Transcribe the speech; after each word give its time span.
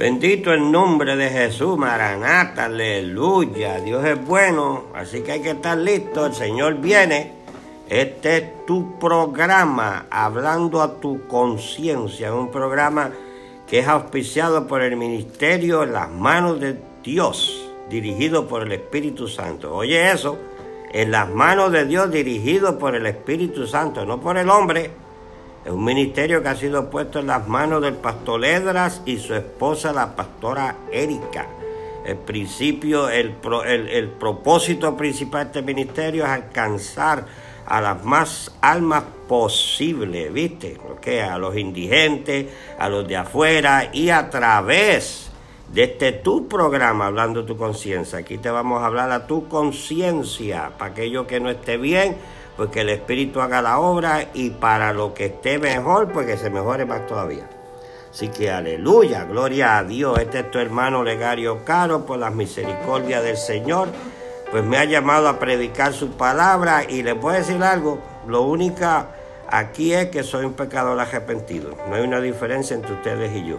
Bendito 0.00 0.54
el 0.54 0.72
nombre 0.72 1.14
de 1.14 1.28
Jesús, 1.28 1.76
Maranata, 1.76 2.64
aleluya. 2.64 3.80
Dios 3.80 4.02
es 4.06 4.26
bueno, 4.26 4.84
así 4.94 5.20
que 5.20 5.32
hay 5.32 5.42
que 5.42 5.50
estar 5.50 5.76
listo. 5.76 6.24
El 6.24 6.32
Señor 6.32 6.76
viene. 6.76 7.32
Este 7.86 8.36
es 8.38 8.64
tu 8.64 8.98
programa, 8.98 10.06
hablando 10.10 10.80
a 10.80 10.98
tu 11.00 11.26
conciencia. 11.26 12.32
Un 12.32 12.50
programa 12.50 13.10
que 13.66 13.80
es 13.80 13.88
auspiciado 13.88 14.66
por 14.66 14.80
el 14.80 14.96
ministerio 14.96 15.82
en 15.82 15.92
las 15.92 16.10
manos 16.10 16.60
de 16.60 16.80
Dios, 17.04 17.70
dirigido 17.90 18.48
por 18.48 18.62
el 18.62 18.72
Espíritu 18.72 19.28
Santo. 19.28 19.76
Oye 19.76 20.10
eso, 20.10 20.38
en 20.94 21.10
las 21.10 21.28
manos 21.28 21.72
de 21.72 21.84
Dios, 21.84 22.10
dirigido 22.10 22.78
por 22.78 22.94
el 22.94 23.04
Espíritu 23.04 23.66
Santo, 23.66 24.06
no 24.06 24.18
por 24.18 24.38
el 24.38 24.48
hombre. 24.48 24.92
Es 25.64 25.70
un 25.70 25.84
ministerio 25.84 26.42
que 26.42 26.48
ha 26.48 26.56
sido 26.56 26.88
puesto 26.88 27.18
en 27.18 27.26
las 27.26 27.46
manos 27.46 27.82
del 27.82 27.94
pastor 27.94 28.44
Edras 28.46 29.02
y 29.04 29.18
su 29.18 29.34
esposa, 29.34 29.92
la 29.92 30.16
pastora 30.16 30.76
Erika. 30.90 31.46
El 32.06 32.16
principio, 32.16 33.10
el, 33.10 33.34
el, 33.66 34.08
propósito 34.08 34.96
principal 34.96 35.44
de 35.44 35.46
este 35.48 35.62
ministerio 35.62 36.24
es 36.24 36.30
alcanzar 36.30 37.26
a 37.66 37.78
las 37.82 38.02
más 38.02 38.56
almas 38.62 39.04
posibles, 39.28 40.32
¿viste? 40.32 40.78
Porque 40.82 41.20
a 41.20 41.36
los 41.36 41.54
indigentes, 41.58 42.46
a 42.78 42.88
los 42.88 43.06
de 43.06 43.18
afuera 43.18 43.90
y 43.92 44.08
a 44.08 44.30
través 44.30 45.30
de 45.74 45.84
este 45.84 46.12
tu 46.12 46.48
programa, 46.48 47.06
hablando 47.06 47.44
tu 47.44 47.58
conciencia. 47.58 48.20
Aquí 48.20 48.38
te 48.38 48.50
vamos 48.50 48.82
a 48.82 48.86
hablar 48.86 49.10
a 49.12 49.26
tu 49.26 49.46
conciencia, 49.46 50.72
para 50.78 50.92
aquello 50.92 51.26
que 51.26 51.38
no 51.38 51.50
esté 51.50 51.76
bien 51.76 52.16
pues 52.56 52.70
que 52.70 52.80
el 52.80 52.90
Espíritu 52.90 53.40
haga 53.40 53.62
la 53.62 53.78
obra 53.78 54.28
y 54.34 54.50
para 54.50 54.92
lo 54.92 55.14
que 55.14 55.26
esté 55.26 55.58
mejor, 55.58 56.12
pues 56.12 56.26
que 56.26 56.36
se 56.36 56.50
mejore 56.50 56.84
más 56.84 57.06
todavía. 57.06 57.48
Así 58.10 58.28
que 58.28 58.50
aleluya, 58.50 59.24
gloria 59.24 59.78
a 59.78 59.84
Dios. 59.84 60.18
Este 60.18 60.40
es 60.40 60.50
tu 60.50 60.58
hermano 60.58 61.04
Legario 61.04 61.64
Caro, 61.64 62.04
por 62.06 62.18
las 62.18 62.34
misericordias 62.34 63.22
del 63.22 63.36
Señor, 63.36 63.88
pues 64.50 64.64
me 64.64 64.78
ha 64.78 64.84
llamado 64.84 65.28
a 65.28 65.38
predicar 65.38 65.92
su 65.92 66.10
palabra 66.10 66.82
y 66.88 67.02
les 67.02 67.18
voy 67.18 67.34
a 67.34 67.38
decir 67.38 67.62
algo, 67.62 68.00
lo 68.26 68.42
único 68.42 68.84
aquí 69.48 69.92
es 69.92 70.06
que 70.06 70.24
soy 70.24 70.44
un 70.44 70.54
pecador 70.54 70.98
arrepentido. 70.98 71.76
No 71.88 71.94
hay 71.94 72.02
una 72.02 72.20
diferencia 72.20 72.74
entre 72.74 72.94
ustedes 72.94 73.34
y 73.36 73.46
yo. 73.46 73.58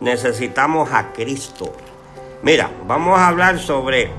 Necesitamos 0.00 0.92
a 0.92 1.12
Cristo. 1.12 1.72
Mira, 2.42 2.70
vamos 2.86 3.18
a 3.18 3.28
hablar 3.28 3.58
sobre 3.58 4.10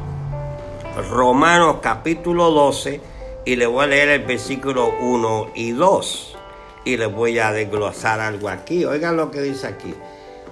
Romanos 1.11 1.77
capítulo 1.81 2.49
12 2.49 3.14
y 3.45 3.55
le 3.55 3.67
voy 3.67 3.83
a 3.83 3.87
leer 3.87 4.09
el 4.09 4.25
versículo 4.25 4.91
1 4.99 5.51
y 5.53 5.71
2 5.71 6.37
y 6.83 6.97
les 6.97 7.11
voy 7.13 7.39
a 7.39 7.51
desglosar 7.51 8.19
algo 8.19 8.49
aquí. 8.49 8.85
Oigan 8.85 9.15
lo 9.15 9.31
que 9.31 9.41
dice 9.41 9.67
aquí. 9.67 9.93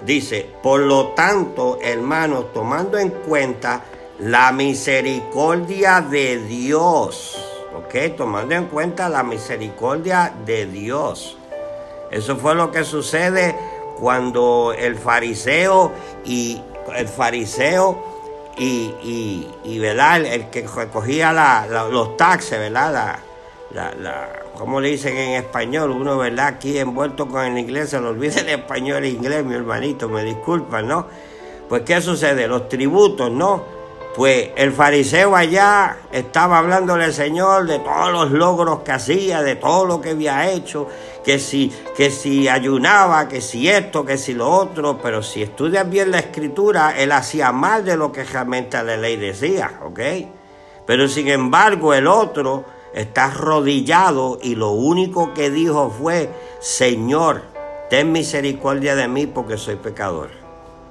Dice, 0.06 0.50
por 0.62 0.82
lo 0.82 1.10
tanto, 1.10 1.80
hermanos, 1.82 2.54
tomando 2.54 2.98
en 2.98 3.10
cuenta 3.10 3.84
la 4.20 4.52
misericordia 4.52 6.02
de 6.02 6.38
Dios, 6.44 7.38
¿ok? 7.76 8.16
Tomando 8.16 8.54
en 8.56 8.66
cuenta 8.66 9.10
la 9.10 9.24
misericordia 9.24 10.34
de 10.46 10.66
Dios. 10.68 11.38
Eso 12.12 12.36
fue 12.38 12.54
lo 12.54 12.72
que 12.72 12.84
sucede 12.84 13.56
cuando 14.00 14.74
el 14.78 14.96
fariseo 14.96 15.92
y 16.26 16.62
el 16.96 17.08
fariseo 17.08 18.13
y, 18.58 18.94
y, 19.04 19.48
y 19.64 19.80
¿verdad? 19.80 20.26
El, 20.26 20.50
que 20.50 20.68
recogía 20.68 21.34
los 21.92 22.18
taxes, 22.18 22.60
¿verdad? 22.60 23.20
La, 23.72 23.94
la, 23.96 24.30
¿Cómo 24.58 24.80
le 24.80 24.90
dicen 24.90 25.18
en 25.18 25.32
español? 25.44 25.92
Uno, 25.92 26.18
¿verdad? 26.18 26.48
Aquí 26.48 26.78
envuelto 26.78 27.28
con 27.28 27.46
el 27.46 27.58
inglés, 27.58 27.90
se 27.90 28.00
lo 28.00 28.10
olvida 28.10 28.42
el 28.42 28.50
español 28.50 29.04
e 29.04 29.10
inglés, 29.10 29.44
mi 29.44 29.56
hermanito, 29.56 30.08
me 30.10 30.24
disculpan, 30.24 30.88
¿no? 30.88 31.08
Pues, 31.68 31.82
¿qué 31.82 32.00
sucede? 32.02 32.48
Los 32.48 32.70
tributos, 32.70 33.32
¿no? 33.32 33.83
Pues 34.16 34.52
el 34.56 34.72
fariseo 34.72 35.36
allá 35.36 35.98
estaba 36.12 36.60
hablándole 36.60 37.06
al 37.06 37.14
Señor 37.14 37.66
de 37.66 37.80
todos 37.80 38.12
los 38.12 38.32
logros 38.32 38.82
que 38.82 38.92
hacía, 38.92 39.42
de 39.42 39.56
todo 39.56 39.86
lo 39.86 40.02
que 40.02 40.12
había 40.12 40.52
hecho, 40.52 40.88
que 41.24 41.40
si, 41.40 41.74
que 41.98 42.12
si 42.12 42.48
ayunaba, 42.48 43.28
que 43.28 43.42
si 43.42 43.68
esto, 43.68 44.06
que 44.06 44.20
si 44.20 44.36
lo 44.36 44.52
otro, 44.52 45.00
pero 45.02 45.24
si 45.24 45.42
estudias 45.42 45.90
bien 45.90 46.12
la 46.12 46.20
escritura, 46.20 46.94
él 46.96 47.12
hacía 47.12 47.52
más 47.52 47.84
de 47.84 47.98
lo 47.98 48.12
que 48.12 48.24
realmente 48.24 48.82
la 48.84 48.98
ley 48.98 49.16
decía, 49.16 49.80
¿ok? 49.84 50.00
Pero 50.86 51.08
sin 51.08 51.30
embargo 51.30 51.96
el 51.96 52.06
otro 52.06 52.66
está 52.94 53.26
arrodillado 53.26 54.38
y 54.44 54.54
lo 54.54 54.72
único 54.72 55.34
que 55.34 55.50
dijo 55.50 55.90
fue, 55.90 56.30
Señor, 56.60 57.42
ten 57.90 58.12
misericordia 58.12 58.96
de 58.96 59.08
mí 59.08 59.26
porque 59.26 59.58
soy 59.58 59.78
pecador. 59.78 60.30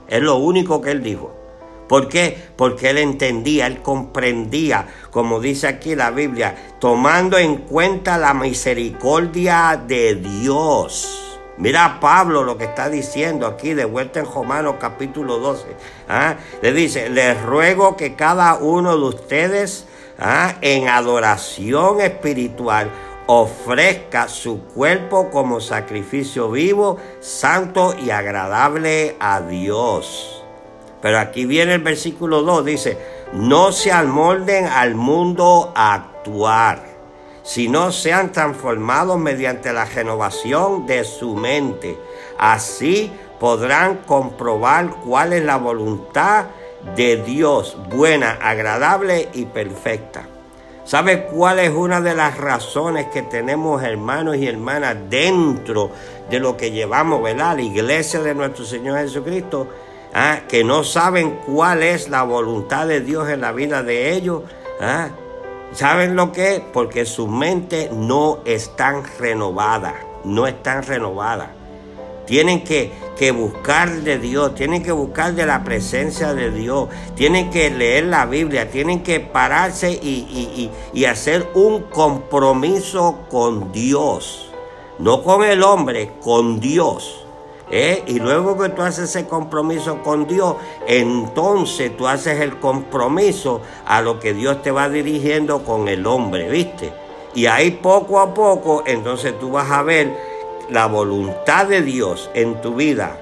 Es 0.08 0.20
lo 0.20 0.36
único 0.36 0.80
que 0.80 0.90
él 0.90 1.04
dijo. 1.04 1.41
¿Por 1.88 2.08
qué? 2.08 2.36
Porque 2.56 2.90
él 2.90 2.98
entendía, 2.98 3.66
él 3.66 3.82
comprendía, 3.82 4.86
como 5.10 5.40
dice 5.40 5.66
aquí 5.66 5.94
la 5.94 6.10
Biblia, 6.10 6.74
tomando 6.78 7.38
en 7.38 7.56
cuenta 7.58 8.18
la 8.18 8.34
misericordia 8.34 9.82
de 9.86 10.14
Dios. 10.14 11.32
Mira 11.58 12.00
Pablo 12.00 12.42
lo 12.44 12.56
que 12.56 12.64
está 12.64 12.88
diciendo 12.88 13.46
aquí 13.46 13.74
de 13.74 13.84
vuelta 13.84 14.20
en 14.20 14.26
Romanos 14.26 14.76
capítulo 14.80 15.38
12. 15.38 15.66
¿ah? 16.08 16.36
Le 16.62 16.72
dice, 16.72 17.10
les 17.10 17.40
ruego 17.42 17.96
que 17.96 18.14
cada 18.14 18.54
uno 18.54 18.96
de 18.96 19.04
ustedes 19.04 19.86
¿ah? 20.18 20.54
en 20.62 20.88
adoración 20.88 22.00
espiritual 22.00 22.90
ofrezca 23.26 24.28
su 24.28 24.64
cuerpo 24.64 25.30
como 25.30 25.60
sacrificio 25.60 26.50
vivo, 26.50 26.98
santo 27.20 27.94
y 28.02 28.10
agradable 28.10 29.16
a 29.20 29.40
Dios. 29.40 30.41
Pero 31.02 31.18
aquí 31.18 31.44
viene 31.44 31.74
el 31.74 31.82
versículo 31.82 32.42
2, 32.42 32.64
dice, 32.64 32.98
no 33.32 33.72
se 33.72 33.90
amolden 33.90 34.66
al 34.66 34.94
mundo 34.94 35.72
actuar, 35.74 36.84
sino 37.42 37.90
sean 37.90 38.30
transformados 38.30 39.18
mediante 39.18 39.72
la 39.72 39.84
renovación 39.84 40.86
de 40.86 41.04
su 41.04 41.34
mente. 41.34 41.98
Así 42.38 43.10
podrán 43.40 43.96
comprobar 44.06 44.90
cuál 45.04 45.32
es 45.32 45.44
la 45.44 45.56
voluntad 45.56 46.46
de 46.94 47.16
Dios, 47.16 47.76
buena, 47.90 48.38
agradable 48.40 49.28
y 49.34 49.46
perfecta. 49.46 50.28
¿Sabe 50.84 51.24
cuál 51.26 51.58
es 51.58 51.70
una 51.70 52.00
de 52.00 52.14
las 52.14 52.38
razones 52.38 53.06
que 53.06 53.22
tenemos 53.22 53.82
hermanos 53.82 54.36
y 54.36 54.46
hermanas 54.46 54.96
dentro 55.08 55.90
de 56.30 56.38
lo 56.38 56.56
que 56.56 56.70
llevamos, 56.70 57.22
¿verdad? 57.22 57.56
La 57.56 57.62
iglesia 57.62 58.20
de 58.20 58.34
nuestro 58.34 58.64
Señor 58.64 58.98
Jesucristo 58.98 59.68
¿ah? 60.14 60.40
que 60.48 60.64
no 60.64 60.84
saben 60.84 61.38
cuál 61.46 61.82
es 61.82 62.08
la 62.08 62.22
voluntad 62.22 62.86
de 62.86 63.00
Dios 63.00 63.28
en 63.28 63.40
la 63.40 63.52
vida 63.52 63.82
de 63.82 64.12
ellos. 64.12 64.42
¿ah? 64.80 65.08
¿Saben 65.72 66.16
lo 66.16 66.32
que? 66.32 66.62
Porque 66.72 67.06
su 67.06 67.26
mente 67.28 67.90
no 67.92 68.40
están 68.44 69.04
renovada, 69.18 69.94
no 70.24 70.46
están 70.46 70.82
renovadas. 70.82 71.48
Tienen 72.26 72.62
que, 72.62 72.92
que, 73.18 73.32
buscar 73.32 73.90
de 73.90 74.18
Dios, 74.18 74.54
tienen 74.54 74.82
que 74.82 74.92
buscar 74.92 75.34
de 75.34 75.44
la 75.44 75.64
presencia 75.64 76.34
de 76.34 76.50
Dios, 76.50 76.88
tienen 77.16 77.50
que 77.50 77.68
leer 77.68 78.04
la 78.04 78.26
Biblia, 78.26 78.70
tienen 78.70 79.02
que 79.02 79.18
pararse 79.18 79.90
y, 79.90 80.70
y 80.92 81.04
hacer 81.04 81.50
un 81.54 81.82
compromiso 81.82 83.20
con 83.28 83.72
Dios, 83.72 84.52
no 84.98 85.22
con 85.24 85.42
el 85.42 85.62
hombre, 85.62 86.12
con 86.20 86.60
Dios. 86.60 87.26
¿Eh? 87.74 88.04
Y 88.06 88.18
luego 88.18 88.58
que 88.58 88.68
tú 88.68 88.82
haces 88.82 89.08
ese 89.08 89.26
compromiso 89.26 90.02
con 90.02 90.26
Dios, 90.26 90.56
entonces 90.86 91.96
tú 91.96 92.06
haces 92.06 92.38
el 92.40 92.58
compromiso 92.58 93.62
a 93.86 94.02
lo 94.02 94.20
que 94.20 94.34
Dios 94.34 94.60
te 94.60 94.70
va 94.70 94.90
dirigiendo 94.90 95.64
con 95.64 95.88
el 95.88 96.06
hombre, 96.06 96.50
¿viste? 96.50 96.92
Y 97.34 97.46
ahí 97.46 97.70
poco 97.70 98.20
a 98.20 98.34
poco, 98.34 98.84
entonces 98.86 99.38
tú 99.40 99.52
vas 99.52 99.70
a 99.70 99.82
ver 99.82 100.14
la 100.68 100.84
voluntad 100.84 101.66
de 101.66 101.80
Dios 101.80 102.30
en 102.34 102.60
tu 102.60 102.74
vida, 102.74 103.18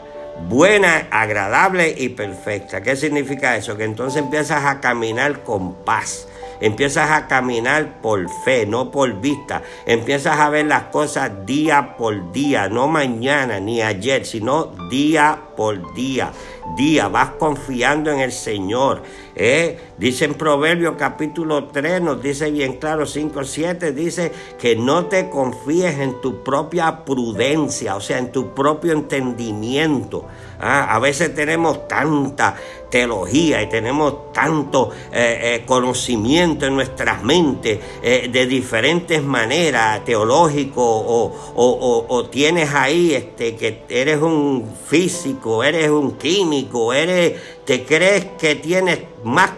buena, 0.49 1.06
agradable 1.12 1.94
y 1.96 2.08
perfecta. 2.08 2.82
¿Qué 2.82 2.96
significa 2.96 3.56
eso? 3.56 3.76
Que 3.76 3.85
entonces 3.85 4.20
empiezas 4.20 4.64
a 4.64 4.81
caminar 4.81 5.44
con 5.44 5.75
paz 5.75 6.26
Empiezas 6.61 7.11
a 7.11 7.27
caminar 7.27 8.01
por 8.01 8.29
fe, 8.45 8.67
no 8.67 8.91
por 8.91 9.21
vista. 9.21 9.62
Empiezas 9.87 10.39
a 10.39 10.51
ver 10.51 10.67
las 10.67 10.85
cosas 10.85 11.47
día 11.47 11.97
por 11.97 12.33
día, 12.33 12.69
no 12.69 12.89
mañana 12.89 13.61
ni 13.61 13.83
ayer, 13.83 14.27
sino 14.27 14.73
día 14.91 15.39
por 15.57 15.95
día. 15.95 16.33
Día, 16.77 17.09
vas 17.09 17.31
confiando 17.39 18.11
en 18.11 18.21
el 18.21 18.33
Señor. 18.33 19.03
¿eh? 19.35 19.79
Dice 19.99 20.25
en 20.25 20.35
Proverbios 20.35 20.95
capítulo 20.97 21.65
3, 21.65 22.03
nos 22.03 22.23
dice 22.23 22.51
bien 22.51 22.75
claro, 22.79 23.07
5, 23.07 23.45
7, 23.45 23.93
dice 23.93 24.33
que 24.59 24.77
no 24.77 25.07
te 25.07 25.29
confíes 25.29 25.99
en 25.99 26.21
tu 26.21 26.43
propia 26.43 27.05
prudencia, 27.05 27.97
o 27.97 28.01
sea, 28.01 28.19
en 28.19 28.33
tu 28.33 28.55
propio 28.55 28.93
entendimiento. 28.93 30.27
¿ah? 30.59 30.95
A 30.95 30.99
veces 30.99 31.35
tenemos 31.35 31.87
tanta 31.89 32.57
teología 32.91 33.63
y 33.63 33.69
tenemos 33.69 34.33
tanto 34.33 34.91
eh, 35.13 35.39
eh, 35.43 35.65
conocimiento 35.65 36.67
en 36.67 36.75
nuestras 36.75 37.23
mentes 37.23 37.79
eh, 38.03 38.29
de 38.31 38.47
diferentes 38.47 39.23
maneras, 39.23 40.05
teológico, 40.05 40.83
o, 40.83 42.29
tienes 42.31 42.73
ahí 42.75 43.15
este, 43.15 43.56
que 43.56 43.85
eres 43.89 44.21
un 44.21 44.69
físico, 44.87 45.65
eres 45.65 45.89
un 45.89 46.13
químico, 46.13 46.50
eres, 46.93 47.41
te 47.64 47.85
crees 47.85 48.26
que 48.38 48.56
tienes 48.56 49.00
más 49.25 49.50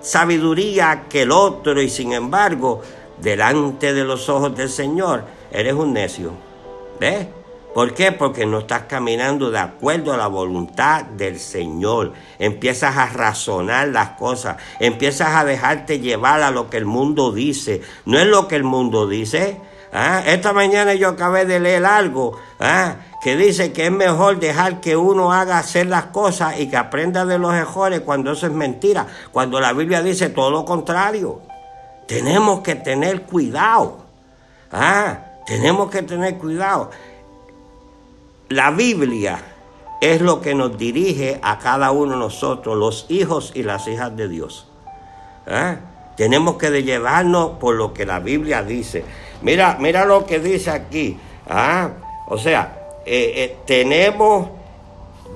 sabiduría 0.00 1.06
que 1.08 1.22
el 1.22 1.32
otro 1.32 1.80
y 1.80 1.90
sin 1.90 2.12
embargo, 2.12 2.82
delante 3.20 3.92
de 3.92 4.04
los 4.04 4.28
ojos 4.28 4.56
del 4.56 4.70
Señor, 4.70 5.24
eres 5.50 5.74
un 5.74 5.92
necio. 5.92 6.32
¿Ves? 6.98 7.26
¿Por 7.74 7.94
qué? 7.94 8.10
Porque 8.10 8.46
no 8.46 8.58
estás 8.58 8.82
caminando 8.88 9.50
de 9.50 9.60
acuerdo 9.60 10.12
a 10.12 10.16
la 10.16 10.26
voluntad 10.26 11.04
del 11.04 11.38
Señor. 11.38 12.12
Empiezas 12.38 12.96
a 12.96 13.06
razonar 13.06 13.88
las 13.88 14.10
cosas, 14.10 14.56
empiezas 14.80 15.36
a 15.36 15.44
dejarte 15.44 16.00
llevar 16.00 16.42
a 16.42 16.50
lo 16.50 16.68
que 16.68 16.78
el 16.78 16.86
mundo 16.86 17.30
dice. 17.30 17.80
No 18.06 18.18
es 18.18 18.26
lo 18.26 18.48
que 18.48 18.56
el 18.56 18.64
mundo 18.64 19.06
dice. 19.06 19.60
¿Ah? 19.92 20.22
Esta 20.24 20.52
mañana 20.52 20.94
yo 20.94 21.08
acabé 21.08 21.44
de 21.44 21.58
leer 21.58 21.84
algo 21.84 22.38
¿ah? 22.60 22.96
que 23.22 23.36
dice 23.36 23.72
que 23.72 23.86
es 23.86 23.92
mejor 23.92 24.38
dejar 24.38 24.80
que 24.80 24.96
uno 24.96 25.32
haga 25.32 25.58
hacer 25.58 25.86
las 25.86 26.06
cosas 26.06 26.60
y 26.60 26.68
que 26.68 26.76
aprenda 26.76 27.24
de 27.24 27.38
los 27.38 27.52
errores 27.54 28.00
cuando 28.00 28.32
eso 28.32 28.46
es 28.46 28.52
mentira, 28.52 29.06
cuando 29.32 29.60
la 29.60 29.72
Biblia 29.72 30.02
dice 30.02 30.28
todo 30.28 30.50
lo 30.50 30.64
contrario. 30.64 31.40
Tenemos 32.06 32.60
que 32.60 32.76
tener 32.76 33.22
cuidado. 33.22 33.98
¿Ah? 34.72 35.18
Tenemos 35.46 35.90
que 35.90 36.02
tener 36.02 36.38
cuidado. 36.38 36.90
La 38.48 38.70
Biblia 38.70 39.38
es 40.00 40.20
lo 40.20 40.40
que 40.40 40.54
nos 40.54 40.76
dirige 40.78 41.38
a 41.42 41.58
cada 41.58 41.90
uno 41.90 42.12
de 42.12 42.18
nosotros, 42.18 42.76
los 42.76 43.06
hijos 43.08 43.52
y 43.54 43.62
las 43.62 43.86
hijas 43.86 44.16
de 44.16 44.28
Dios. 44.28 44.66
¿Eh? 45.46 45.76
Tenemos 46.16 46.56
que 46.56 46.82
llevarnos 46.82 47.58
por 47.58 47.74
lo 47.74 47.92
que 47.92 48.06
la 48.06 48.18
Biblia 48.18 48.62
dice. 48.62 49.04
Mira, 49.42 49.76
mira 49.80 50.04
lo 50.04 50.26
que 50.26 50.38
dice 50.38 50.70
aquí. 50.70 51.16
¿ah? 51.48 51.90
O 52.28 52.38
sea, 52.38 53.00
eh, 53.06 53.32
eh, 53.36 53.56
tenemos, 53.66 54.48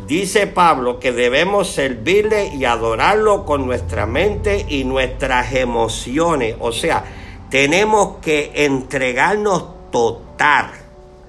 dice 0.07 0.47
Pablo, 0.47 1.01
que 1.01 1.13
debemos 1.13 1.71
servirle 1.71 2.49
y 2.55 2.65
adorarlo 2.65 3.45
con 3.45 3.67
nuestra 3.67 4.07
mente 4.07 4.67
y 4.69 4.85
nuestras 4.85 5.55
emociones. 5.55 6.57
O 6.61 6.73
sea, 6.73 7.05
tenemos 7.51 8.19
que 8.21 8.53
entregarnos 8.55 9.91
total 9.91 10.71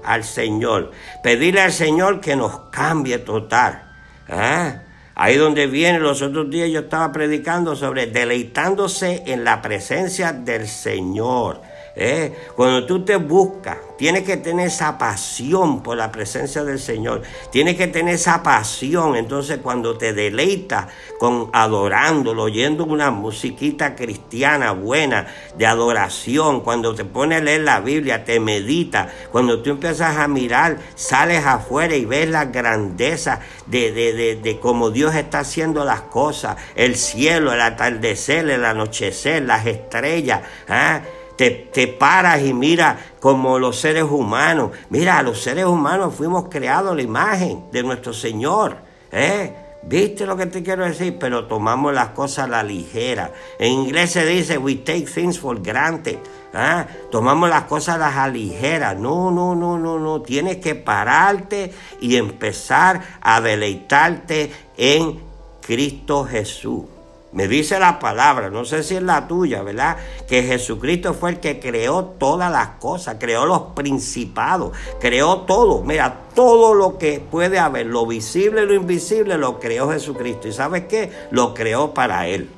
al 0.04 0.24
Señor. 0.24 0.92
Pedirle 1.22 1.62
al 1.62 1.72
Señor 1.72 2.20
que 2.20 2.36
nos 2.36 2.58
cambie 2.70 3.18
total. 3.18 3.82
¿Ah? 4.28 4.82
Ahí 5.14 5.36
donde 5.36 5.66
viene, 5.66 5.98
los 5.98 6.20
otros 6.20 6.50
días 6.50 6.68
yo 6.68 6.80
estaba 6.80 7.10
predicando 7.10 7.74
sobre 7.74 8.06
deleitándose 8.06 9.22
en 9.26 9.44
la 9.44 9.62
presencia 9.62 10.32
del 10.32 10.68
Señor. 10.68 11.62
¿Eh? 11.96 12.32
Cuando 12.54 12.84
tú 12.86 13.04
te 13.04 13.16
buscas, 13.16 13.78
tienes 13.96 14.24
que 14.24 14.36
tener 14.36 14.66
esa 14.66 14.98
pasión 14.98 15.82
por 15.82 15.96
la 15.96 16.12
presencia 16.12 16.62
del 16.62 16.78
Señor. 16.78 17.22
Tienes 17.50 17.76
que 17.76 17.86
tener 17.86 18.14
esa 18.14 18.42
pasión. 18.42 19.16
Entonces, 19.16 19.58
cuando 19.62 19.96
te 19.96 20.12
deleitas 20.12 20.88
con 21.18 21.48
adorándolo, 21.52 22.44
oyendo 22.44 22.84
una 22.84 23.10
musiquita 23.10 23.96
cristiana 23.96 24.72
buena 24.72 25.26
de 25.56 25.66
adoración, 25.66 26.60
cuando 26.60 26.94
te 26.94 27.06
pones 27.06 27.40
a 27.40 27.44
leer 27.44 27.62
la 27.62 27.80
Biblia, 27.80 28.24
te 28.24 28.38
medita, 28.38 29.10
cuando 29.32 29.62
tú 29.62 29.70
empiezas 29.70 30.18
a 30.18 30.28
mirar, 30.28 30.76
sales 30.94 31.46
afuera 31.46 31.96
y 31.96 32.04
ves 32.04 32.28
la 32.28 32.44
grandeza 32.44 33.40
de, 33.66 33.92
de, 33.92 34.36
de, 34.36 34.60
cómo 34.60 34.90
Dios 34.90 35.14
está 35.14 35.40
haciendo 35.40 35.84
las 35.84 36.02
cosas, 36.02 36.56
el 36.74 36.96
cielo, 36.96 37.52
el 37.52 37.60
atardecer, 37.62 38.48
el 38.50 38.64
anochecer, 38.64 39.42
las 39.42 39.66
estrellas. 39.66 40.42
¿ah? 40.68 41.00
Te, 41.36 41.86
paras 41.98 42.42
y 42.42 42.54
mira 42.54 42.98
como 43.20 43.58
los 43.58 43.78
seres 43.78 44.04
humanos. 44.04 44.70
Mira, 44.90 45.22
los 45.22 45.42
seres 45.42 45.66
humanos 45.66 46.14
fuimos 46.14 46.48
creados 46.48 46.96
la 46.96 47.02
imagen 47.02 47.64
de 47.72 47.82
nuestro 47.82 48.12
Señor. 48.12 48.76
¿eh? 49.12 49.52
¿Viste 49.82 50.26
lo 50.26 50.36
que 50.36 50.46
te 50.46 50.62
quiero 50.62 50.84
decir? 50.84 51.16
Pero 51.18 51.46
tomamos 51.46 51.94
las 51.94 52.08
cosas 52.08 52.46
a 52.46 52.48
la 52.48 52.62
ligera. 52.62 53.32
En 53.58 53.72
inglés 53.72 54.10
se 54.12 54.24
dice, 54.24 54.58
we 54.58 54.76
take 54.76 55.02
things 55.02 55.38
for 55.38 55.60
granted. 55.62 56.18
¿ah? 56.54 56.86
Tomamos 57.10 57.48
las 57.48 57.64
cosas 57.64 57.96
a 57.96 57.98
la 57.98 58.28
ligera. 58.28 58.94
No, 58.94 59.30
no, 59.30 59.54
no, 59.54 59.78
no, 59.78 59.98
no. 59.98 60.22
Tienes 60.22 60.56
que 60.56 60.74
pararte 60.74 61.72
y 62.00 62.16
empezar 62.16 63.00
a 63.20 63.40
deleitarte 63.40 64.50
en 64.76 65.20
Cristo 65.60 66.24
Jesús. 66.24 66.95
Me 67.36 67.48
dice 67.48 67.78
la 67.78 67.98
palabra, 67.98 68.48
no 68.48 68.64
sé 68.64 68.82
si 68.82 68.96
es 68.96 69.02
la 69.02 69.28
tuya, 69.28 69.62
¿verdad? 69.62 69.98
Que 70.26 70.42
Jesucristo 70.42 71.12
fue 71.12 71.32
el 71.32 71.38
que 71.38 71.60
creó 71.60 72.02
todas 72.18 72.50
las 72.50 72.78
cosas, 72.78 73.16
creó 73.20 73.44
los 73.44 73.60
principados, 73.74 74.74
creó 75.00 75.40
todo. 75.42 75.82
Mira, 75.82 76.20
todo 76.34 76.72
lo 76.72 76.96
que 76.96 77.20
puede 77.20 77.58
haber, 77.58 77.88
lo 77.88 78.06
visible 78.06 78.62
y 78.62 78.66
lo 78.66 78.72
invisible, 78.72 79.36
lo 79.36 79.60
creó 79.60 79.90
Jesucristo. 79.90 80.48
¿Y 80.48 80.52
sabes 80.52 80.84
qué? 80.88 81.12
Lo 81.30 81.52
creó 81.52 81.92
para 81.92 82.26
Él. 82.26 82.48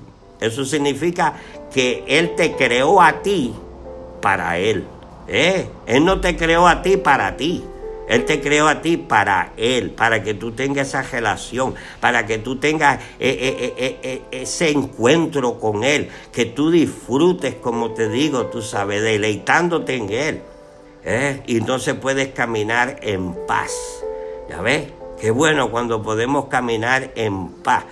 Eso 0.41 0.65
significa 0.65 1.35
que 1.75 2.05
Él 2.07 2.37
te 2.37 2.55
creó 2.55 3.03
a 3.03 3.21
ti 3.21 3.53
para 4.23 4.59
Él. 4.59 4.87
¿eh? 5.27 5.69
Él 5.87 6.05
no 6.05 6.21
te 6.21 6.37
creó 6.37 6.69
a 6.69 6.83
ti 6.83 6.97
para 6.97 7.37
ti. 7.37 7.65
Él 8.09 8.25
te 8.25 8.41
creó 8.41 8.67
a 8.69 8.81
ti 8.81 8.97
para 8.97 9.53
Él, 9.57 9.91
para 9.91 10.23
que 10.23 10.35
tú 10.35 10.53
tengas 10.53 10.89
esa 10.89 11.03
relación, 11.03 11.75
para 12.01 12.27
que 12.27 12.39
tú 12.39 12.57
tengas 12.57 13.01
eh, 13.21 13.75
eh, 13.79 13.99
eh, 14.03 14.23
ese 14.31 14.71
encuentro 14.71 15.59
con 15.59 15.85
Él, 15.85 16.09
que 16.33 16.47
tú 16.47 16.71
disfrutes, 16.71 17.57
como 17.57 17.93
te 17.93 18.09
digo, 18.09 18.47
tú 18.47 18.63
sabes, 18.63 19.03
deleitándote 19.03 19.95
en 19.97 20.11
Él. 20.11 20.43
Y 21.47 21.59
entonces 21.59 21.95
puedes 21.95 22.29
caminar 22.29 22.99
en 23.03 23.35
paz. 23.47 23.73
¿Ya 24.49 24.61
ves? 24.61 24.89
Qué 25.19 25.31
bueno 25.31 25.71
cuando 25.71 26.03
podemos 26.03 26.47
caminar 26.47 27.13
en 27.15 27.49
paz. 27.49 27.85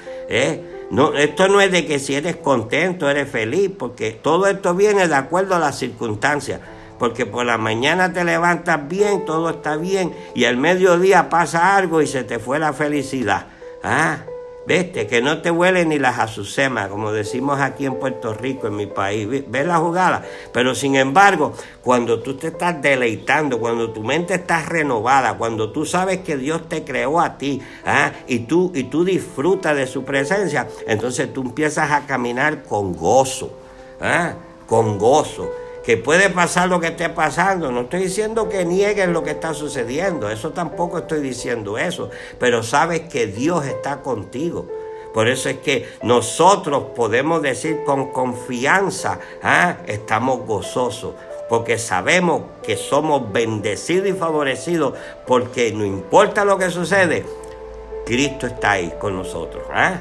No, 0.90 1.14
esto 1.14 1.48
no 1.48 1.60
es 1.60 1.72
de 1.72 1.86
que 1.86 1.98
si 1.98 2.14
eres 2.14 2.36
contento, 2.36 3.08
eres 3.08 3.28
feliz, 3.30 3.70
porque 3.76 4.12
todo 4.12 4.46
esto 4.46 4.74
viene 4.74 5.08
de 5.08 5.14
acuerdo 5.14 5.56
a 5.56 5.58
las 5.58 5.78
circunstancias 5.78 6.60
porque 6.98 7.26
por 7.26 7.46
la 7.46 7.58
mañana 7.58 8.12
te 8.12 8.24
levantas 8.24 8.88
bien, 8.88 9.24
todo 9.24 9.50
está 9.50 9.76
bien, 9.76 10.14
y 10.34 10.44
al 10.44 10.56
mediodía 10.56 11.28
pasa 11.28 11.76
algo 11.76 12.02
y 12.02 12.06
se 12.06 12.24
te 12.24 12.38
fue 12.38 12.58
la 12.58 12.72
felicidad. 12.72 13.46
¿Ah? 13.82 14.18
Que 14.66 15.22
no 15.22 15.42
te 15.42 15.52
huele 15.52 15.84
ni 15.84 15.96
las 15.96 16.18
azucemas, 16.18 16.88
como 16.88 17.12
decimos 17.12 17.60
aquí 17.60 17.86
en 17.86 18.00
Puerto 18.00 18.34
Rico, 18.34 18.66
en 18.66 18.74
mi 18.74 18.86
país. 18.86 19.28
¿Ves 19.46 19.64
la 19.64 19.76
jugada? 19.76 20.24
Pero 20.52 20.74
sin 20.74 20.96
embargo, 20.96 21.54
cuando 21.82 22.18
tú 22.18 22.34
te 22.34 22.48
estás 22.48 22.82
deleitando, 22.82 23.60
cuando 23.60 23.92
tu 23.92 24.02
mente 24.02 24.34
está 24.34 24.62
renovada, 24.62 25.34
cuando 25.34 25.70
tú 25.70 25.84
sabes 25.84 26.18
que 26.22 26.36
Dios 26.36 26.68
te 26.68 26.82
creó 26.82 27.20
a 27.20 27.38
ti, 27.38 27.62
¿ah? 27.84 28.10
y, 28.26 28.40
tú, 28.40 28.72
y 28.74 28.84
tú 28.84 29.04
disfrutas 29.04 29.76
de 29.76 29.86
su 29.86 30.04
presencia, 30.04 30.66
entonces 30.88 31.32
tú 31.32 31.42
empiezas 31.42 31.92
a 31.92 32.04
caminar 32.04 32.64
con 32.64 32.96
gozo, 32.96 33.56
¿ah? 34.00 34.32
con 34.66 34.98
gozo 34.98 35.48
que 35.86 35.96
puede 35.96 36.30
pasar 36.30 36.68
lo 36.68 36.80
que 36.80 36.88
esté 36.88 37.08
pasando. 37.10 37.70
No 37.70 37.82
estoy 37.82 38.00
diciendo 38.02 38.48
que 38.48 38.64
nieguen 38.64 39.12
lo 39.12 39.22
que 39.22 39.30
está 39.30 39.54
sucediendo, 39.54 40.28
eso 40.28 40.50
tampoco 40.50 40.98
estoy 40.98 41.20
diciendo 41.20 41.78
eso, 41.78 42.10
pero 42.40 42.64
sabes 42.64 43.02
que 43.02 43.28
Dios 43.28 43.64
está 43.64 44.02
contigo. 44.02 44.66
Por 45.14 45.28
eso 45.28 45.48
es 45.48 45.58
que 45.58 45.88
nosotros 46.02 46.86
podemos 46.96 47.40
decir 47.40 47.84
con 47.86 48.10
confianza, 48.10 49.20
¿ah? 49.42 49.76
estamos 49.86 50.44
gozosos, 50.44 51.14
porque 51.48 51.78
sabemos 51.78 52.42
que 52.64 52.76
somos 52.76 53.32
bendecidos 53.32 54.08
y 54.08 54.12
favorecidos, 54.12 54.94
porque 55.24 55.70
no 55.72 55.84
importa 55.84 56.44
lo 56.44 56.58
que 56.58 56.68
sucede, 56.68 57.24
Cristo 58.04 58.48
está 58.48 58.72
ahí 58.72 58.92
con 58.98 59.16
nosotros. 59.16 59.62
¿ah? 59.72 60.00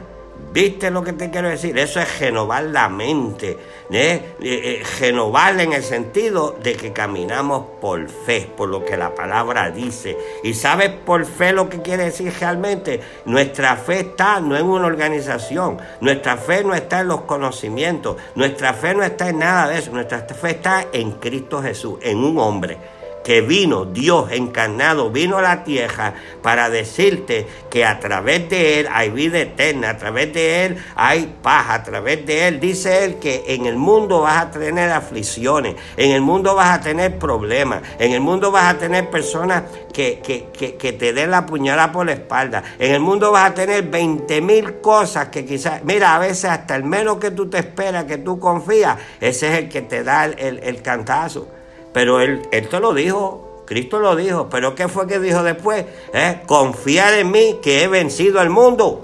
¿Viste 0.55 0.89
lo 0.89 1.03
que 1.03 1.11
te 1.11 1.29
quiero 1.29 1.49
decir? 1.49 1.77
Eso 1.77 1.99
es 1.99 2.17
renovar 2.17 2.63
la 2.63 2.87
mente, 2.87 3.57
¿eh? 3.91 4.35
Eh, 4.41 4.83
renovarla 5.01 5.63
en 5.63 5.73
el 5.73 5.83
sentido 5.83 6.57
de 6.63 6.77
que 6.77 6.93
caminamos 6.93 7.65
por 7.81 8.07
fe, 8.07 8.49
por 8.55 8.69
lo 8.69 8.85
que 8.85 8.95
la 8.95 9.13
palabra 9.13 9.69
dice. 9.69 10.17
¿Y 10.43 10.53
sabes 10.53 10.91
por 10.91 11.25
fe 11.25 11.51
lo 11.51 11.67
que 11.67 11.81
quiere 11.81 12.05
decir 12.05 12.33
realmente? 12.39 13.01
Nuestra 13.25 13.75
fe 13.75 13.99
está 13.99 14.39
no 14.39 14.55
en 14.55 14.65
una 14.65 14.85
organización, 14.85 15.77
nuestra 15.99 16.37
fe 16.37 16.63
no 16.63 16.73
está 16.73 17.01
en 17.01 17.09
los 17.09 17.23
conocimientos, 17.23 18.15
nuestra 18.35 18.73
fe 18.73 18.95
no 18.95 19.03
está 19.03 19.27
en 19.27 19.39
nada 19.39 19.67
de 19.67 19.79
eso, 19.79 19.91
nuestra 19.91 20.19
fe 20.19 20.51
está 20.51 20.87
en 20.93 21.11
Cristo 21.19 21.61
Jesús, 21.61 21.99
en 22.01 22.19
un 22.19 22.39
hombre 22.39 22.94
que 23.25 23.41
vino, 23.41 23.85
Dios 23.85 24.31
encarnado, 24.31 25.09
vino 25.09 25.39
a 25.39 25.41
la 25.41 25.63
tierra 25.63 26.13
para 26.43 26.69
decirte 26.69 27.47
que 27.71 27.83
a 27.83 27.99
través 27.99 28.47
de 28.49 28.79
Él 28.79 28.87
hay 28.91 29.09
vida 29.09 29.39
eterna, 29.39 29.89
a 29.89 29.97
través 29.97 30.31
de 30.31 30.65
Él 30.65 30.77
hay 30.95 31.35
paz, 31.41 31.65
a 31.71 31.83
través 31.83 32.23
de 32.27 32.47
Él 32.47 32.59
dice 32.59 33.03
Él 33.03 33.15
que 33.15 33.45
en 33.47 33.65
el 33.65 33.77
mundo 33.77 34.21
vas 34.21 34.45
a 34.45 34.51
tener 34.51 34.91
aflicciones, 34.91 35.75
en 35.97 36.11
el 36.11 36.21
mundo 36.21 36.53
vas 36.53 36.77
a 36.77 36.81
tener 36.81 37.17
problemas, 37.17 37.81
en 37.97 38.11
el 38.11 38.21
mundo 38.21 38.51
vas 38.51 38.75
a 38.75 38.77
tener 38.77 39.09
personas 39.09 39.63
que, 39.91 40.21
que, 40.21 40.93
te 40.93 41.11
den 41.11 41.31
la 41.31 41.47
puñalada 41.47 41.91
por 41.91 42.05
la 42.05 42.13
espalda, 42.13 42.63
en 42.77 42.93
el 42.93 42.99
mundo 42.99 43.31
vas 43.31 43.49
a 43.49 43.53
tener 43.55 43.89
20 43.89 44.39
mil 44.41 44.81
cosas 44.81 45.29
que 45.29 45.43
quizás, 45.43 45.83
mira, 45.83 46.13
a 46.13 46.19
veces 46.19 46.45
hasta 46.45 46.75
el 46.75 46.83
menos 46.83 47.17
que 47.17 47.31
tú 47.31 47.49
te 47.49 47.57
esperas, 47.57 48.03
que 48.03 48.19
tú 48.19 48.39
confías, 48.39 48.99
ese 49.19 49.47
es 49.47 49.57
el 49.63 49.69
que 49.69 49.81
te 49.81 50.03
da 50.03 50.25
el, 50.25 50.59
el 50.59 50.83
cantazo. 50.83 51.54
Pero 51.95 52.19
él, 52.19 52.41
él 52.51 52.67
te 52.67 52.81
lo 52.81 52.93
dijo, 52.93 53.63
Cristo 53.65 53.99
lo 53.99 54.17
dijo. 54.17 54.49
Pero 54.49 54.75
¿qué 54.75 54.89
fue 54.89 55.07
que 55.07 55.17
dijo 55.17 55.43
después? 55.43 55.85
¿Eh? 56.13 56.41
Confiar 56.45 57.13
en 57.13 57.31
mí 57.31 57.59
que 57.63 57.83
he 57.83 57.87
vencido 57.87 58.41
al 58.41 58.49
mundo. 58.49 59.01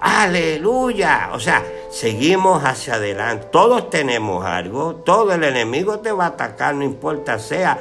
Aleluya. 0.00 1.30
O 1.32 1.40
sea, 1.40 1.64
seguimos 1.90 2.62
hacia 2.62 2.94
adelante. 2.94 3.48
Todos 3.50 3.90
tenemos 3.90 4.46
algo. 4.46 4.94
Todo 4.94 5.32
el 5.32 5.42
enemigo 5.42 5.98
te 5.98 6.12
va 6.12 6.26
a 6.26 6.28
atacar, 6.28 6.76
no 6.76 6.84
importa 6.84 7.40
sea 7.40 7.76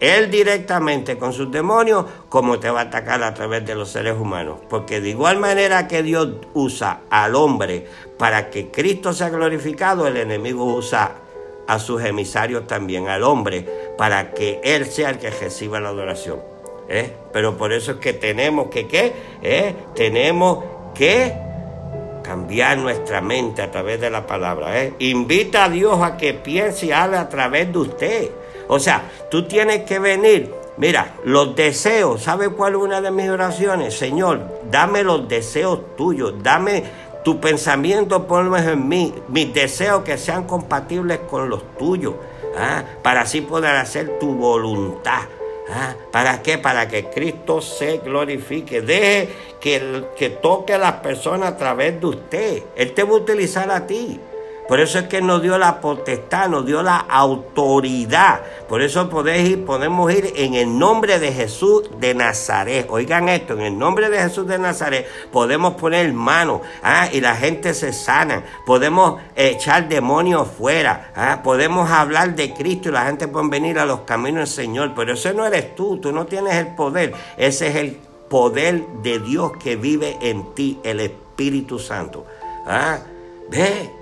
él 0.00 0.30
directamente 0.30 1.18
con 1.18 1.34
sus 1.34 1.50
demonios, 1.50 2.06
como 2.30 2.58
te 2.58 2.70
va 2.70 2.80
a 2.80 2.84
atacar 2.84 3.22
a 3.22 3.34
través 3.34 3.66
de 3.66 3.74
los 3.74 3.90
seres 3.90 4.14
humanos. 4.18 4.58
Porque 4.70 5.02
de 5.02 5.10
igual 5.10 5.38
manera 5.38 5.86
que 5.86 6.02
Dios 6.02 6.28
usa 6.54 7.00
al 7.10 7.34
hombre 7.34 7.86
para 8.16 8.48
que 8.48 8.70
Cristo 8.70 9.12
sea 9.12 9.28
glorificado, 9.28 10.06
el 10.06 10.16
enemigo 10.16 10.64
usa 10.64 11.12
a 11.68 11.78
sus 11.78 12.02
emisarios 12.02 12.66
también, 12.66 13.08
al 13.08 13.22
hombre, 13.22 13.64
para 13.96 14.32
que 14.32 14.60
Él 14.64 14.86
sea 14.86 15.10
el 15.10 15.18
que 15.18 15.30
reciba 15.30 15.78
la 15.78 15.90
adoración. 15.90 16.40
¿eh? 16.88 17.12
Pero 17.30 17.56
por 17.56 17.72
eso 17.72 17.92
es 17.92 17.98
que 17.98 18.14
tenemos 18.14 18.68
que, 18.68 18.88
¿qué? 18.88 19.12
¿Eh? 19.42 19.74
Tenemos 19.94 20.64
que 20.94 21.34
cambiar 22.24 22.78
nuestra 22.78 23.20
mente 23.20 23.60
a 23.60 23.70
través 23.70 24.00
de 24.00 24.08
la 24.08 24.26
palabra. 24.26 24.82
¿eh? 24.82 24.94
Invita 24.98 25.64
a 25.64 25.68
Dios 25.68 26.02
a 26.02 26.16
que 26.16 26.32
piense 26.32 26.86
y 26.86 26.92
hable 26.92 27.18
a 27.18 27.28
través 27.28 27.70
de 27.70 27.78
usted. 27.78 28.30
O 28.68 28.78
sea, 28.78 29.02
tú 29.30 29.46
tienes 29.46 29.82
que 29.82 29.98
venir. 29.98 30.52
Mira, 30.78 31.16
los 31.24 31.54
deseos, 31.54 32.22
¿sabe 32.22 32.48
cuál 32.50 32.74
es 32.74 32.78
una 32.78 33.00
de 33.00 33.10
mis 33.10 33.28
oraciones? 33.28 33.98
Señor, 33.98 34.40
dame 34.70 35.02
los 35.02 35.28
deseos 35.28 35.96
tuyos, 35.96 36.34
dame 36.42 36.84
tu 37.28 37.38
pensamiento 37.38 38.26
ponlo 38.26 38.56
en 38.56 38.88
mí, 38.88 39.12
mis 39.28 39.52
deseos 39.52 40.02
que 40.02 40.16
sean 40.16 40.44
compatibles 40.44 41.18
con 41.28 41.50
los 41.50 41.76
tuyos, 41.76 42.14
¿ah? 42.56 42.82
para 43.02 43.20
así 43.20 43.42
poder 43.42 43.76
hacer 43.76 44.18
tu 44.18 44.32
voluntad. 44.32 45.24
¿ah? 45.70 45.94
¿Para 46.10 46.40
qué? 46.40 46.56
Para 46.56 46.88
que 46.88 47.10
Cristo 47.10 47.60
se 47.60 47.98
glorifique. 47.98 48.80
Deje 48.80 49.28
que, 49.60 50.06
que 50.16 50.30
toque 50.30 50.72
a 50.72 50.78
las 50.78 50.92
personas 50.94 51.52
a 51.52 51.56
través 51.58 52.00
de 52.00 52.06
usted. 52.06 52.62
Él 52.74 52.94
te 52.94 53.02
va 53.02 53.10
a 53.10 53.16
utilizar 53.16 53.70
a 53.70 53.86
ti. 53.86 54.18
Por 54.68 54.80
eso 54.80 54.98
es 54.98 55.06
que 55.06 55.22
nos 55.22 55.40
dio 55.40 55.56
la 55.56 55.80
potestad, 55.80 56.50
nos 56.50 56.66
dio 56.66 56.82
la 56.82 56.98
autoridad. 56.98 58.42
Por 58.68 58.82
eso 58.82 59.10
ir, 59.34 59.64
podemos 59.64 60.12
ir 60.12 60.30
en 60.36 60.52
el 60.52 60.78
nombre 60.78 61.18
de 61.18 61.32
Jesús 61.32 61.90
de 61.98 62.14
Nazaret. 62.14 62.86
Oigan 62.90 63.30
esto, 63.30 63.54
en 63.54 63.62
el 63.62 63.78
nombre 63.78 64.10
de 64.10 64.18
Jesús 64.18 64.46
de 64.46 64.58
Nazaret 64.58 65.08
podemos 65.32 65.74
poner 65.74 66.12
manos 66.12 66.60
ah, 66.82 67.08
y 67.10 67.22
la 67.22 67.34
gente 67.34 67.72
se 67.72 67.94
sana. 67.94 68.44
Podemos 68.66 69.18
echar 69.34 69.88
demonios 69.88 70.46
fuera. 70.48 71.12
Ah, 71.16 71.40
podemos 71.42 71.90
hablar 71.90 72.36
de 72.36 72.52
Cristo 72.52 72.90
y 72.90 72.92
la 72.92 73.06
gente 73.06 73.26
puede 73.26 73.48
venir 73.48 73.78
a 73.78 73.86
los 73.86 74.00
caminos 74.00 74.54
del 74.54 74.66
Señor. 74.66 74.92
Pero 74.94 75.14
ese 75.14 75.32
no 75.32 75.46
eres 75.46 75.74
tú, 75.74 75.96
tú 75.96 76.12
no 76.12 76.26
tienes 76.26 76.54
el 76.56 76.74
poder. 76.74 77.14
Ese 77.38 77.68
es 77.68 77.76
el 77.76 77.98
poder 78.28 78.86
de 79.02 79.18
Dios 79.18 79.52
que 79.56 79.76
vive 79.76 80.18
en 80.20 80.54
ti, 80.54 80.78
el 80.84 81.00
Espíritu 81.00 81.78
Santo. 81.78 82.26
Ah, 82.66 82.98
ve. 83.48 83.97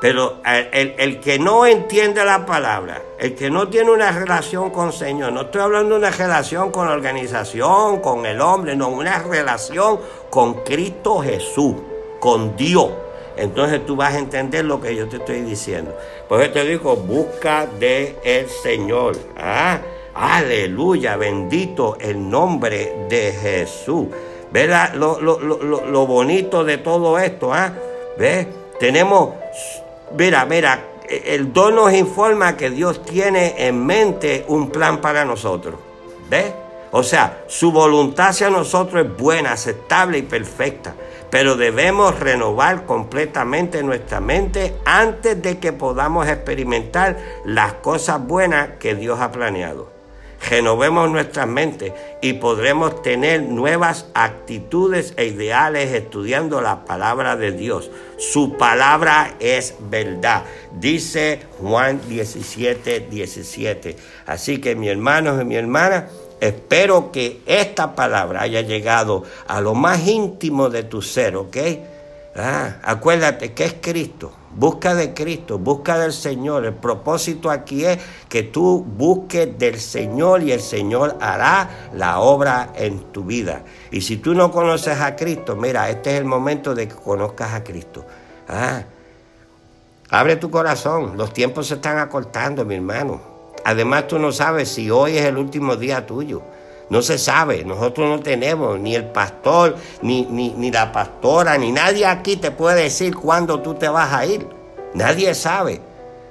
Pero 0.00 0.40
el, 0.44 1.20
que 1.20 1.38
no 1.38 1.64
entiende 1.64 2.24
la 2.24 2.44
palabra, 2.44 3.00
el 3.18 3.34
que 3.34 3.48
no 3.48 3.68
tiene 3.68 3.90
una 3.90 4.10
relación 4.10 4.70
con 4.70 4.88
el 4.88 4.92
Señor, 4.92 5.32
no 5.32 5.42
estoy 5.42 5.62
hablando 5.62 5.94
de 5.94 6.00
una 6.00 6.10
relación 6.10 6.70
con 6.70 6.88
la 6.88 6.94
organización, 6.94 8.00
con 8.00 8.26
el 8.26 8.40
hombre, 8.40 8.76
no, 8.76 8.88
una 8.88 9.22
relación 9.22 10.00
con 10.30 10.64
Cristo 10.64 11.20
Jesús, 11.20 11.76
con 12.20 12.56
Dios. 12.56 12.90
Entonces 13.36 13.84
tú 13.86 13.96
vas 13.96 14.14
a 14.14 14.18
entender 14.18 14.64
lo 14.64 14.80
que 14.80 14.94
yo 14.94 15.08
te 15.08 15.16
estoy 15.16 15.40
diciendo. 15.40 15.96
Por 16.28 16.42
eso 16.42 16.52
te 16.52 16.64
digo, 16.64 16.96
busca 16.96 17.66
de 17.66 18.16
el 18.24 18.48
Señor. 18.48 19.16
¿ah? 19.36 19.78
Aleluya, 20.14 21.16
bendito 21.16 21.96
el 22.00 22.28
nombre 22.28 23.06
de 23.08 23.32
Jesús. 23.32 24.06
¿Ves 24.52 24.70
lo, 24.94 25.18
lo, 25.20 26.06
bonito 26.06 26.62
de 26.62 26.78
todo 26.78 27.18
esto? 27.18 27.52
¿ah? 27.52 27.72
¿Ves? 28.16 28.46
Tenemos 28.78 29.30
Mira, 30.12 30.44
mira, 30.44 30.84
el 31.08 31.52
don 31.52 31.74
nos 31.74 31.92
informa 31.92 32.56
que 32.56 32.70
Dios 32.70 33.02
tiene 33.02 33.66
en 33.66 33.84
mente 33.84 34.44
un 34.48 34.70
plan 34.70 35.00
para 35.00 35.24
nosotros. 35.24 35.76
¿Ves? 36.28 36.52
O 36.92 37.02
sea, 37.02 37.44
su 37.48 37.72
voluntad 37.72 38.28
hacia 38.28 38.50
nosotros 38.50 39.04
es 39.04 39.16
buena, 39.16 39.52
aceptable 39.52 40.18
y 40.18 40.22
perfecta. 40.22 40.94
Pero 41.30 41.56
debemos 41.56 42.18
renovar 42.20 42.86
completamente 42.86 43.82
nuestra 43.82 44.20
mente 44.20 44.76
antes 44.84 45.42
de 45.42 45.58
que 45.58 45.72
podamos 45.72 46.28
experimentar 46.28 47.18
las 47.44 47.74
cosas 47.74 48.24
buenas 48.24 48.76
que 48.78 48.94
Dios 48.94 49.18
ha 49.20 49.32
planeado 49.32 49.93
renovemos 50.48 51.10
nuestras 51.10 51.46
mentes 51.46 51.92
y 52.20 52.34
podremos 52.34 53.02
tener 53.02 53.42
nuevas 53.42 54.06
actitudes 54.14 55.14
e 55.16 55.26
ideales 55.26 55.92
estudiando 55.92 56.60
la 56.60 56.84
palabra 56.84 57.36
de 57.36 57.52
Dios. 57.52 57.90
Su 58.18 58.56
palabra 58.56 59.36
es 59.40 59.74
verdad, 59.90 60.44
dice 60.78 61.40
Juan 61.60 62.00
17, 62.08 63.08
17. 63.10 63.96
Así 64.26 64.58
que 64.58 64.74
mi 64.76 64.88
hermanos 64.88 65.40
y 65.40 65.44
mi 65.44 65.56
hermana, 65.56 66.08
espero 66.40 67.10
que 67.10 67.40
esta 67.46 67.94
palabra 67.94 68.42
haya 68.42 68.60
llegado 68.60 69.24
a 69.46 69.60
lo 69.60 69.74
más 69.74 70.06
íntimo 70.06 70.68
de 70.70 70.82
tu 70.82 71.02
ser, 71.02 71.36
¿ok? 71.36 71.56
Ah, 72.36 72.78
acuérdate 72.82 73.52
que 73.52 73.64
es 73.64 73.76
Cristo. 73.80 74.32
Busca 74.56 74.94
de 74.94 75.14
Cristo, 75.14 75.58
busca 75.58 75.98
del 75.98 76.12
Señor. 76.12 76.64
El 76.64 76.74
propósito 76.74 77.50
aquí 77.50 77.84
es 77.84 77.98
que 78.28 78.44
tú 78.44 78.84
busques 78.84 79.58
del 79.58 79.80
Señor 79.80 80.42
y 80.42 80.52
el 80.52 80.60
Señor 80.60 81.16
hará 81.20 81.90
la 81.92 82.20
obra 82.20 82.72
en 82.76 83.12
tu 83.12 83.24
vida. 83.24 83.62
Y 83.90 84.00
si 84.00 84.16
tú 84.16 84.34
no 84.34 84.50
conoces 84.50 85.00
a 85.00 85.16
Cristo, 85.16 85.56
mira, 85.56 85.88
este 85.90 86.14
es 86.14 86.18
el 86.18 86.24
momento 86.24 86.74
de 86.74 86.88
que 86.88 86.94
conozcas 86.94 87.52
a 87.52 87.64
Cristo. 87.64 88.04
Ah, 88.48 88.84
abre 90.10 90.36
tu 90.36 90.50
corazón, 90.50 91.16
los 91.16 91.32
tiempos 91.32 91.68
se 91.68 91.74
están 91.74 91.98
acortando, 91.98 92.64
mi 92.64 92.76
hermano. 92.76 93.20
Además, 93.64 94.06
tú 94.08 94.18
no 94.18 94.30
sabes 94.30 94.68
si 94.68 94.90
hoy 94.90 95.16
es 95.16 95.24
el 95.24 95.36
último 95.36 95.76
día 95.76 96.06
tuyo. 96.06 96.42
No 96.90 97.00
se 97.02 97.18
sabe, 97.18 97.64
nosotros 97.64 98.08
no 98.08 98.20
tenemos, 98.20 98.78
ni 98.78 98.94
el 98.94 99.06
pastor, 99.06 99.76
ni, 100.02 100.22
ni, 100.26 100.70
la 100.70 100.92
pastora, 100.92 101.56
ni 101.56 101.72
nadie 101.72 102.06
aquí 102.06 102.36
te 102.36 102.50
puede 102.50 102.84
decir 102.84 103.14
cuándo 103.16 103.60
tú 103.60 103.74
te 103.74 103.88
vas 103.88 104.12
a 104.12 104.26
ir. 104.26 104.46
Nadie 104.92 105.34
sabe. 105.34 105.80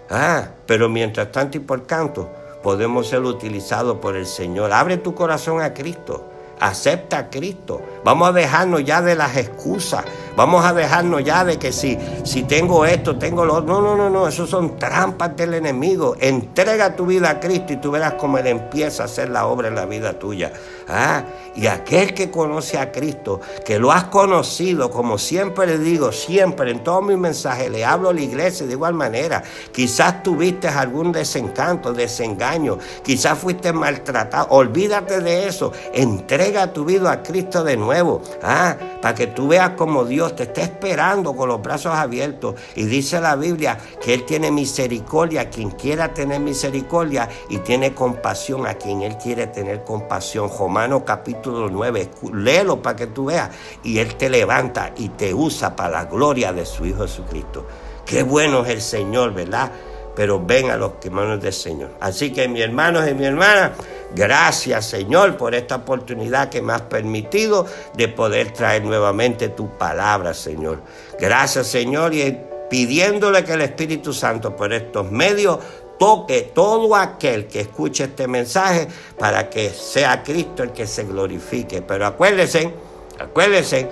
Ah, 0.10 0.50
pero 0.66 0.90
mientras 0.90 1.32
tanto 1.32 1.58
y 1.58 1.60
por 1.60 1.86
canto, 1.88 2.30
podemos 2.62 3.10
ser 3.10 3.22
utilizados 3.22 3.98
por 3.98 4.16
el 4.16 4.28
Señor. 4.28 4.72
Abre 4.72 4.98
tu 4.98 5.16
corazón 5.16 5.62
a 5.62 5.74
Cristo. 5.74 6.30
Acepta 6.60 7.18
a 7.18 7.30
Cristo. 7.30 7.82
Vamos 8.06 8.30
a 8.30 8.32
dejarnos 8.32 8.86
ya 8.86 9.02
de 9.02 9.16
las 9.16 9.36
excusas. 9.36 10.06
Vamos 10.36 10.66
a 10.66 10.74
dejarnos 10.74 11.24
ya 11.24 11.46
de 11.46 11.58
que 11.60 11.72
si, 11.72 11.98
si 12.24 12.44
tengo 12.44 12.86
esto, 12.86 13.18
tengo 13.18 13.46
lo 13.46 13.56
otro. 13.56 13.74
No, 13.74 13.82
no, 13.82 13.96
no, 13.96 14.10
no. 14.10 14.28
Eso 14.28 14.48
son 14.48 14.78
trampas 14.78 15.36
del 15.36 15.54
enemigo. 15.54 16.16
Entrega 16.20 16.96
tu 16.96 17.06
vida 17.06 17.30
a 17.30 17.40
Cristo 17.40 17.74
y 17.74 17.78
tú 17.78 17.92
verás 17.92 18.14
cómo 18.14 18.38
Él 18.38 18.48
empieza 18.48 19.04
a 19.04 19.06
hacer 19.06 19.30
la 19.30 19.46
obra 19.46 19.68
en 19.68 19.76
la 19.76 19.86
vida 19.86 20.18
tuya. 20.18 20.52
Ah, 20.88 21.24
y 21.56 21.68
aquel 21.68 22.14
que 22.14 22.32
conoce 22.32 22.78
a 22.78 22.92
Cristo, 22.92 23.40
que 23.64 23.78
lo 23.78 23.92
has 23.92 24.06
conocido, 24.06 24.90
como 24.90 25.18
siempre 25.18 25.68
le 25.68 25.78
digo, 25.78 26.12
siempre 26.12 26.72
en 26.72 26.84
todos 26.84 27.04
mis 27.04 27.18
mensajes, 27.18 27.70
le 27.70 27.86
hablo 27.86 28.10
a 28.10 28.14
la 28.14 28.22
iglesia 28.22 28.66
de 28.66 28.74
igual 28.74 28.94
manera. 28.94 29.44
Quizás 29.72 30.24
tuviste 30.24 30.68
algún 30.68 31.12
desencanto, 31.12 31.94
desengaño, 31.94 32.80
quizás 33.04 33.38
fuiste 33.38 33.72
maltratado. 33.72 34.48
Olvídate 34.50 35.22
de 35.22 35.48
eso. 35.48 35.72
Entrega 35.94 36.74
tu 36.74 36.86
vida 36.86 37.12
a 37.12 37.24
Cristo 37.24 37.64
de 37.64 37.78
nuevo. 37.78 38.22
Ah, 38.42 38.76
para 39.02 39.14
que 39.14 39.28
tú 39.28 39.50
veas 39.50 39.72
como 39.72 40.06
Dios 40.06 40.23
te 40.32 40.44
está 40.44 40.62
esperando 40.62 41.36
con 41.36 41.50
los 41.50 41.62
brazos 41.62 41.94
abiertos. 41.94 42.56
Y 42.76 42.86
dice 42.86 43.20
la 43.20 43.36
Biblia 43.36 43.78
que 44.02 44.14
Él 44.14 44.26
tiene 44.26 44.52
misericordia 44.52 45.42
a 45.42 45.50
quien 45.50 45.72
quiera 45.72 46.14
tener 46.14 46.40
misericordia 46.40 47.30
y 47.50 47.58
tiene 47.60 47.94
compasión 47.94 48.66
a 48.66 48.76
quien 48.76 49.02
Él 49.02 49.18
quiere 49.18 49.48
tener 49.48 49.84
compasión. 49.84 50.50
Romanos 50.58 51.04
capítulo 51.06 51.70
9, 51.70 52.10
léelo 52.34 52.82
para 52.82 52.96
que 52.96 53.08
tú 53.08 53.26
veas. 53.26 53.50
Y 53.84 54.00
Él 54.00 54.16
te 54.16 54.30
levanta 54.30 54.94
y 54.98 55.10
te 55.10 55.34
usa 55.34 55.76
para 55.76 55.90
la 55.90 56.06
gloria 56.06 56.54
de 56.54 56.66
su 56.66 56.86
Hijo 56.86 57.04
Jesucristo. 57.04 57.66
Qué 58.06 58.24
bueno 58.24 58.64
es 58.64 58.70
el 58.70 58.82
Señor, 58.82 59.34
¿verdad? 59.34 59.72
Pero 60.16 60.40
ven 60.40 60.70
a 60.70 60.78
los 60.78 60.94
manos 61.12 61.42
del 61.42 61.54
Señor. 61.54 61.92
Así 62.00 62.32
que 62.32 62.48
mis 62.48 62.62
hermanos 62.62 63.08
y 63.10 63.14
mi 63.14 63.26
hermana, 63.26 63.74
gracias 64.16 64.86
Señor 64.86 65.38
por 65.38 65.56
esta 65.56 65.78
oportunidad 65.78 66.50
que 66.50 66.62
me 66.62 66.74
has 66.74 66.82
permitido 66.82 67.66
de 67.96 68.08
poder 68.08 68.52
traer 68.52 68.84
nuevamente 68.84 69.50
tu 69.50 69.70
palabra, 69.78 70.34
Señor. 70.34 70.82
Gracias 71.20 71.68
Señor 71.68 72.14
y 72.14 72.38
pidiéndole 72.70 73.44
que 73.44 73.54
el 73.54 73.62
Espíritu 73.62 74.14
Santo 74.14 74.56
por 74.56 74.74
estos 74.74 75.12
medios 75.12 75.60
toque 75.98 76.52
todo 76.54 76.96
aquel 76.96 77.48
que 77.48 77.62
escuche 77.62 78.06
este 78.06 78.28
mensaje 78.28 78.88
para 79.18 79.50
que 79.50 79.70
sea 79.70 80.24
Cristo 80.24 80.64
el 80.64 80.72
que 80.72 80.88
se 80.88 81.04
glorifique. 81.04 81.82
Pero 81.82 82.06
acuérdense, 82.06 82.74
acuérdense, 83.20 83.88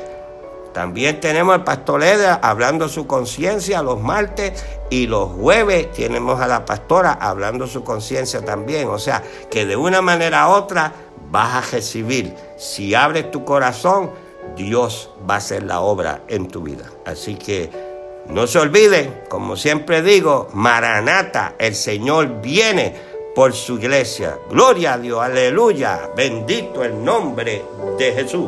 también 0.73 1.19
tenemos 1.19 1.55
al 1.55 1.63
pastor 1.63 2.03
Edra 2.03 2.39
hablando 2.41 2.87
su 2.87 3.05
conciencia 3.05 3.81
los 3.81 3.99
martes 3.99 4.65
y 4.89 5.07
los 5.07 5.29
jueves 5.31 5.91
tenemos 5.91 6.39
a 6.39 6.47
la 6.47 6.65
pastora 6.65 7.13
hablando 7.13 7.67
su 7.67 7.83
conciencia 7.83 8.43
también. 8.43 8.87
O 8.87 8.99
sea, 8.99 9.23
que 9.49 9.65
de 9.65 9.75
una 9.75 10.01
manera 10.01 10.47
u 10.47 10.51
otra 10.51 10.93
vas 11.29 11.55
a 11.55 11.71
recibir. 11.71 12.35
Si 12.57 12.93
abres 12.95 13.31
tu 13.31 13.43
corazón, 13.43 14.11
Dios 14.55 15.09
va 15.29 15.35
a 15.35 15.37
hacer 15.37 15.63
la 15.63 15.81
obra 15.81 16.21
en 16.27 16.47
tu 16.47 16.61
vida. 16.61 16.85
Así 17.05 17.35
que 17.35 17.69
no 18.27 18.47
se 18.47 18.59
olviden, 18.59 19.23
como 19.29 19.55
siempre 19.55 20.01
digo, 20.01 20.49
Maranata, 20.53 21.55
el 21.57 21.75
Señor 21.75 22.41
viene 22.41 22.95
por 23.35 23.53
su 23.53 23.77
iglesia. 23.77 24.37
Gloria 24.49 24.93
a 24.93 24.97
Dios, 24.97 25.21
aleluya. 25.21 26.09
Bendito 26.15 26.83
el 26.83 27.03
nombre 27.03 27.63
de 27.97 28.13
Jesús. 28.13 28.47